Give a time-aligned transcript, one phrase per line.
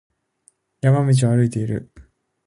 [0.81, 1.91] 山道を歩いている。